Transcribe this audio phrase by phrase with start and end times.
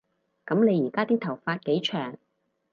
[0.47, 2.17] 噉你而家啲頭髮幾長